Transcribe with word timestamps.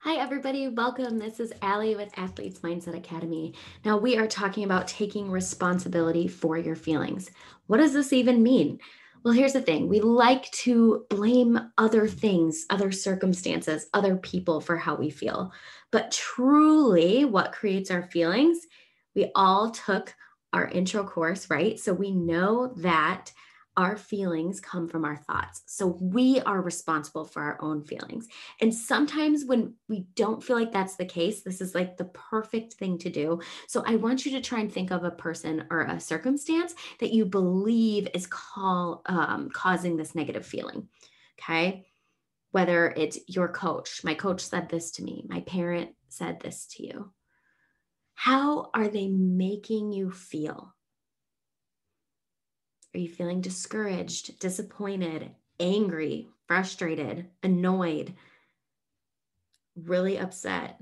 Hi, 0.00 0.18
everybody. 0.18 0.68
Welcome. 0.68 1.18
This 1.18 1.40
is 1.40 1.52
Allie 1.62 1.96
with 1.96 2.16
Athletes 2.16 2.60
Mindset 2.60 2.96
Academy. 2.96 3.54
Now, 3.84 3.96
we 3.96 4.16
are 4.16 4.28
talking 4.28 4.62
about 4.62 4.86
taking 4.86 5.30
responsibility 5.30 6.28
for 6.28 6.56
your 6.56 6.76
feelings. 6.76 7.30
What 7.66 7.78
does 7.78 7.92
this 7.92 8.12
even 8.12 8.42
mean? 8.42 8.78
Well, 9.24 9.34
here's 9.34 9.54
the 9.54 9.62
thing 9.62 9.88
we 9.88 10.00
like 10.00 10.48
to 10.52 11.06
blame 11.10 11.58
other 11.78 12.06
things, 12.06 12.66
other 12.70 12.92
circumstances, 12.92 13.88
other 13.94 14.16
people 14.16 14.60
for 14.60 14.76
how 14.76 14.94
we 14.94 15.10
feel. 15.10 15.50
But 15.90 16.12
truly, 16.12 17.24
what 17.24 17.52
creates 17.52 17.90
our 17.90 18.02
feelings? 18.02 18.58
We 19.16 19.32
all 19.34 19.70
took 19.70 20.14
our 20.52 20.68
intro 20.68 21.04
course, 21.04 21.50
right? 21.50 21.80
So 21.80 21.92
we 21.92 22.12
know 22.12 22.72
that 22.76 23.32
our 23.76 23.96
feelings 23.96 24.60
come 24.60 24.88
from 24.88 25.04
our 25.04 25.16
thoughts. 25.16 25.62
So 25.66 25.98
we 26.00 26.40
are 26.40 26.62
responsible 26.62 27.24
for 27.24 27.42
our 27.42 27.58
own 27.60 27.82
feelings. 27.82 28.26
And 28.60 28.74
sometimes 28.74 29.44
when 29.44 29.74
we 29.88 30.06
don't 30.14 30.42
feel 30.42 30.58
like 30.58 30.72
that's 30.72 30.96
the 30.96 31.04
case, 31.04 31.42
this 31.42 31.60
is 31.60 31.74
like 31.74 31.96
the 31.96 32.06
perfect 32.06 32.74
thing 32.74 32.98
to 32.98 33.10
do. 33.10 33.40
So 33.68 33.82
I 33.86 33.96
want 33.96 34.24
you 34.24 34.32
to 34.32 34.40
try 34.40 34.60
and 34.60 34.72
think 34.72 34.90
of 34.90 35.04
a 35.04 35.10
person 35.10 35.66
or 35.70 35.82
a 35.82 36.00
circumstance 36.00 36.74
that 37.00 37.12
you 37.12 37.26
believe 37.26 38.08
is 38.14 38.26
call, 38.26 39.02
um, 39.06 39.50
causing 39.50 39.96
this 39.96 40.14
negative 40.14 40.46
feeling. 40.46 40.88
Okay. 41.38 41.86
Whether 42.52 42.94
it's 42.96 43.18
your 43.26 43.48
coach, 43.48 44.02
my 44.04 44.14
coach 44.14 44.40
said 44.40 44.70
this 44.70 44.92
to 44.92 45.02
me, 45.02 45.26
my 45.28 45.40
parent 45.40 45.90
said 46.08 46.40
this 46.40 46.66
to 46.68 46.86
you. 46.86 47.12
How 48.14 48.70
are 48.72 48.88
they 48.88 49.08
making 49.08 49.92
you 49.92 50.10
feel? 50.10 50.75
Are 52.96 52.98
you 52.98 53.10
feeling 53.10 53.42
discouraged, 53.42 54.38
disappointed, 54.38 55.30
angry, 55.60 56.28
frustrated, 56.46 57.26
annoyed, 57.42 58.14
really 59.76 60.18
upset, 60.18 60.80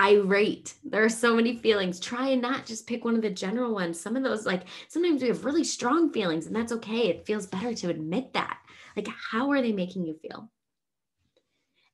irate? 0.00 0.72
There 0.82 1.04
are 1.04 1.10
so 1.10 1.36
many 1.36 1.58
feelings. 1.58 2.00
Try 2.00 2.28
and 2.28 2.40
not 2.40 2.64
just 2.64 2.86
pick 2.86 3.04
one 3.04 3.14
of 3.14 3.20
the 3.20 3.28
general 3.28 3.74
ones. 3.74 4.00
Some 4.00 4.16
of 4.16 4.22
those, 4.22 4.46
like 4.46 4.62
sometimes 4.88 5.20
we 5.20 5.28
have 5.28 5.44
really 5.44 5.64
strong 5.64 6.10
feelings, 6.10 6.46
and 6.46 6.56
that's 6.56 6.72
okay. 6.72 7.08
It 7.08 7.26
feels 7.26 7.46
better 7.46 7.74
to 7.74 7.90
admit 7.90 8.32
that. 8.32 8.60
Like, 8.96 9.08
how 9.30 9.50
are 9.50 9.60
they 9.60 9.72
making 9.72 10.06
you 10.06 10.14
feel? 10.14 10.50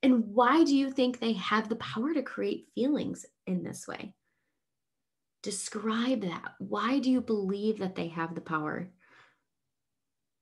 And 0.04 0.28
why 0.28 0.62
do 0.62 0.76
you 0.76 0.92
think 0.92 1.18
they 1.18 1.32
have 1.32 1.68
the 1.68 1.74
power 1.74 2.14
to 2.14 2.22
create 2.22 2.68
feelings 2.76 3.26
in 3.48 3.64
this 3.64 3.88
way? 3.88 4.14
Describe 5.42 6.20
that. 6.20 6.54
Why 6.60 7.00
do 7.00 7.10
you 7.10 7.20
believe 7.20 7.78
that 7.78 7.96
they 7.96 8.06
have 8.08 8.36
the 8.36 8.40
power 8.40 8.90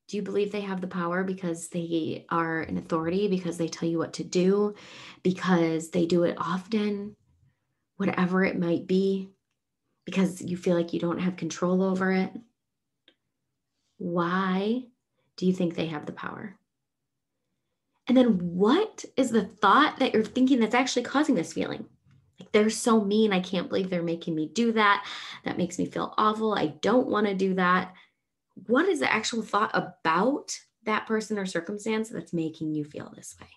do 0.09 0.17
you 0.17 0.23
believe 0.23 0.53
they 0.53 0.61
have 0.61 0.81
the 0.81 0.87
power 0.87 1.25
because 1.25 1.69
they 1.69 2.27
are 2.31 2.61
an 2.61 2.79
authority, 2.79 3.29
because 3.29 3.59
they 3.59 3.69
tell 3.69 3.89
you 3.89 3.99
what 3.99 4.15
to 4.15 4.25
do, 4.25 4.75
because 5.23 5.91
they 5.91 6.07
do 6.07 6.23
it 6.23 6.37
often, 6.39 7.17
whatever 7.97 8.45
it 8.45 8.59
might 8.59 8.87
be, 8.87 9.29
because 10.05 10.41
you 10.41 10.57
feel 10.57 10.77
like 10.77 10.93
you 10.93 11.01
don't 11.01 11.19
have 11.19 11.37
control 11.37 11.83
over 11.83 12.13
it? 12.13 12.31
Why 13.99 14.85
do 15.37 15.47
you 15.47 15.53
think 15.53 15.75
they 15.75 15.87
have 15.87 16.07
the 16.07 16.13
power? 16.13 16.57
And 18.07 18.17
then 18.17 18.39
what 18.55 19.05
is 19.17 19.31
the 19.31 19.45
thought 19.45 19.99
that 19.99 20.15
you're 20.15 20.25
thinking 20.25 20.61
that's 20.61 20.75
actually 20.75 21.03
causing 21.03 21.35
this 21.35 21.53
feeling? 21.53 21.87
Like 22.39 22.53
they're 22.53 22.71
so 22.71 23.03
mean. 23.03 23.33
I 23.33 23.41
can't 23.41 23.69
believe 23.69 23.91
they're 23.91 24.03
making 24.03 24.37
me 24.37 24.49
do 24.53 24.71
that. 24.73 25.05
That 25.45 25.59
makes 25.59 25.79
me 25.79 25.87
feel 25.87 26.15
awful. 26.17 26.55
I 26.55 26.67
don't 26.67 27.09
want 27.09 27.27
to 27.27 27.35
do 27.35 27.55
that 27.55 27.95
what 28.67 28.89
is 28.89 29.01
the 29.01 29.13
actual 29.13 29.43
thought 29.43 29.71
about 29.75 30.59
that 30.85 31.07
person 31.07 31.39
or 31.39 31.47
circumstance 31.47 32.09
that's 32.09 32.33
making 32.33 32.75
you 32.75 32.85
feel 32.85 33.13
this 33.15 33.37
way? 33.41 33.49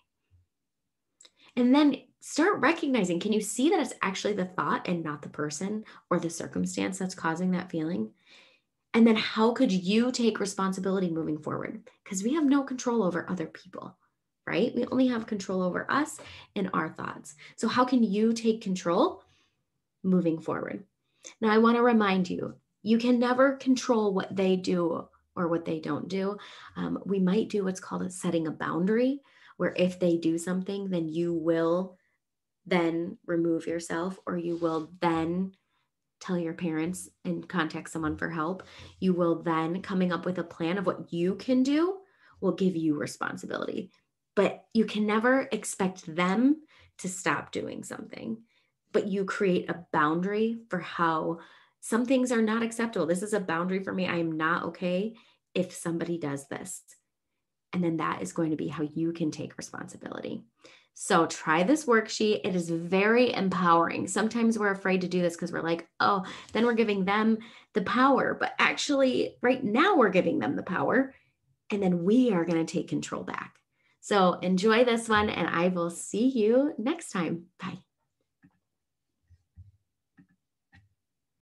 And 1.56 1.74
then 1.74 1.96
start 2.20 2.60
recognizing 2.60 3.20
can 3.20 3.34
you 3.34 3.42
see 3.42 3.70
that 3.70 3.80
it's 3.80 3.94
actually 4.02 4.34
the 4.34 4.46
thought 4.46 4.88
and 4.88 5.04
not 5.04 5.22
the 5.22 5.30
person 5.30 5.84
or 6.10 6.20
the 6.20 6.30
circumstance 6.30 7.00
that's 7.00 7.16
causing 7.16 7.52
that 7.52 7.72
feeling? 7.72 8.12
And 8.94 9.06
then 9.06 9.16
how 9.16 9.52
could 9.52 9.72
you 9.72 10.12
take 10.12 10.40
responsibility 10.40 11.10
moving 11.10 11.38
forward? 11.38 11.90
Because 12.04 12.24
we 12.24 12.34
have 12.34 12.46
no 12.46 12.64
control 12.64 13.04
over 13.04 13.30
other 13.30 13.46
people, 13.46 13.96
right? 14.48 14.74
We 14.76 14.86
only 14.86 15.08
have 15.08 15.28
control 15.28 15.62
over 15.62 15.90
us 15.92 16.18
and 16.56 16.70
our 16.74 16.90
thoughts. 16.90 17.36
So, 17.56 17.68
how 17.68 17.86
can 17.86 18.04
you 18.04 18.34
take 18.34 18.62
control 18.62 19.24
moving 20.04 20.40
forward? 20.40 20.84
Now, 21.40 21.52
I 21.52 21.60
want 21.60 21.78
to 21.78 21.84
remind 21.84 22.30
you 22.30 22.56
you 22.82 22.98
can 22.98 23.20
never 23.20 23.58
control 23.58 24.14
what 24.14 24.36
they 24.36 24.56
do 24.56 25.08
or 25.36 25.48
what 25.48 25.66
they 25.66 25.80
don't 25.80 26.08
do. 26.08 26.38
Um, 26.76 27.00
we 27.06 27.20
might 27.20 27.50
do 27.50 27.64
what's 27.64 27.80
called 27.80 28.04
a 28.04 28.10
setting 28.10 28.48
a 28.48 28.52
boundary, 28.52 29.22
where 29.58 29.74
if 29.76 30.00
they 30.00 30.18
do 30.18 30.38
something, 30.38 30.90
then 30.90 31.08
you 31.08 31.34
will 31.34 31.98
then 32.66 33.18
remove 33.26 33.68
yourself 33.68 34.18
or 34.26 34.38
you 34.38 34.56
will 34.56 34.92
then 35.02 35.52
tell 36.20 36.38
your 36.38 36.54
parents 36.54 37.10
and 37.26 37.48
contact 37.48 37.90
someone 37.90 38.18
for 38.18 38.30
help. 38.30 38.64
You 39.00 39.14
will 39.14 39.42
then 39.42 39.82
coming 39.82 40.12
up 40.12 40.26
with 40.26 40.38
a 40.38 40.44
plan 40.44 40.78
of 40.78 40.86
what 40.86 41.12
you 41.14 41.36
can 41.36 41.64
do 41.64 41.98
will 42.42 42.54
give 42.54 42.76
you 42.76 42.96
responsibility. 42.96 43.92
But 44.36 44.66
you 44.74 44.86
can 44.86 45.06
never 45.06 45.48
expect 45.52 46.06
them 46.14 46.62
to 47.00 47.10
stop 47.10 47.52
doing 47.52 47.84
something. 47.84 48.44
But 48.92 49.08
you 49.08 49.26
create 49.26 49.70
a 49.70 49.86
boundary 49.92 50.60
for 50.70 50.80
how 50.80 51.40
some 51.82 52.06
things 52.06 52.32
are 52.32 52.42
not 52.42 52.64
acceptable. 52.64 53.06
This 53.06 53.24
is 53.24 53.34
a 53.34 53.40
boundary 53.40 53.84
for 53.84 53.94
me. 53.94 54.08
I 54.08 54.18
am 54.18 54.38
not 54.38 54.64
okay 54.66 55.16
if 55.54 55.74
somebody 55.74 56.18
does 56.18 56.48
this. 56.48 56.82
And 57.74 57.84
then 57.84 57.98
that 57.98 58.22
is 58.22 58.34
going 58.34 58.52
to 58.52 58.58
be 58.58 58.68
how 58.68 58.84
you 58.84 59.14
can 59.14 59.32
take 59.32 59.58
responsibility. 59.58 60.44
So 61.02 61.26
try 61.28 61.64
this 61.64 61.86
worksheet. 61.86 62.42
It 62.44 62.56
is 62.56 62.70
very 62.70 63.34
empowering. 63.34 64.08
Sometimes 64.08 64.60
we're 64.60 64.72
afraid 64.72 65.02
to 65.02 65.08
do 65.08 65.22
this 65.22 65.36
because 65.36 65.52
we're 65.52 65.62
like, 65.62 65.88
oh, 66.00 66.26
then 66.52 66.66
we're 66.66 66.74
giving 66.74 67.06
them 67.06 67.38
the 67.74 67.84
power. 67.84 68.36
But 68.38 68.52
actually, 68.60 69.38
right 69.42 69.64
now, 69.64 69.96
we're 69.96 70.10
giving 70.10 70.40
them 70.40 70.56
the 70.56 70.64
power. 70.64 71.14
And 71.72 71.82
then 71.82 72.04
we 72.04 72.34
are 72.34 72.44
going 72.44 72.66
to 72.66 72.72
take 72.72 72.90
control 72.90 73.24
back. 73.24 73.56
So 74.02 74.34
enjoy 74.34 74.84
this 74.84 75.08
one, 75.08 75.30
and 75.30 75.48
I 75.48 75.70
will 75.70 75.90
see 75.90 76.28
you 76.28 76.74
next 76.78 77.12
time. 77.12 77.46
Bye. 77.60 77.80